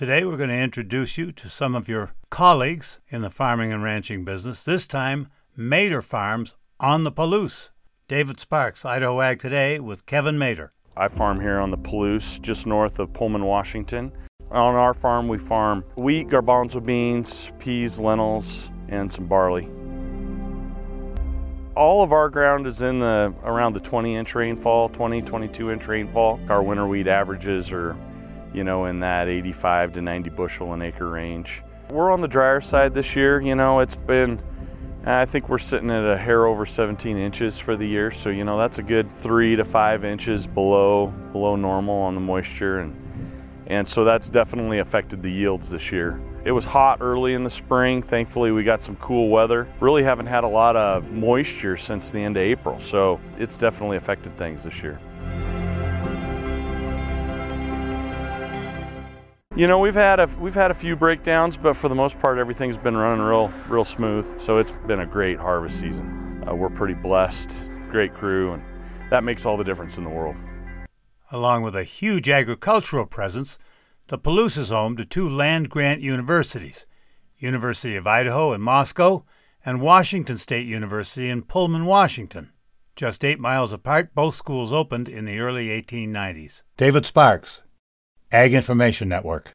[0.00, 3.82] Today, we're going to introduce you to some of your colleagues in the farming and
[3.82, 7.70] ranching business, this time, Mader Farms on the Palouse.
[8.08, 10.70] David Sparks, Idaho Ag Today, with Kevin Mader.
[10.96, 14.10] I farm here on the Palouse, just north of Pullman, Washington.
[14.50, 19.68] On our farm, we farm wheat, garbanzo beans, peas, lentils, and some barley.
[21.76, 25.86] All of our ground is in the around the 20 inch rainfall, 20, 22 inch
[25.86, 26.40] rainfall.
[26.48, 27.98] Our winter wheat averages are,
[28.52, 31.62] you know, in that 85 to 90 bushel an acre range.
[31.90, 33.40] We're on the drier side this year.
[33.40, 34.40] You know, it's been,
[35.04, 38.10] I think we're sitting at a hair over 17 inches for the year.
[38.10, 42.20] So, you know, that's a good three to five inches below, below normal on the
[42.20, 42.80] moisture.
[42.80, 42.96] And,
[43.66, 46.20] and so that's definitely affected the yields this year.
[46.42, 48.02] It was hot early in the spring.
[48.02, 49.68] Thankfully, we got some cool weather.
[49.78, 53.98] Really haven't had a lot of moisture since the end of April, so it's definitely
[53.98, 54.98] affected things this year.
[59.56, 62.38] You know, we've had a we've had a few breakdowns, but for the most part,
[62.38, 64.40] everything's been running real real smooth.
[64.40, 66.44] So it's been a great harvest season.
[66.46, 67.50] Uh, we're pretty blessed,
[67.90, 68.62] great crew, and
[69.10, 70.36] that makes all the difference in the world.
[71.32, 73.58] Along with a huge agricultural presence,
[74.06, 76.86] the Palouse is home to two land grant universities
[77.36, 79.24] University of Idaho in Moscow
[79.66, 82.52] and Washington State University in Pullman, Washington.
[82.94, 86.62] Just eight miles apart, both schools opened in the early 1890s.
[86.76, 87.62] David Sparks,
[88.32, 89.48] Ag Information Network.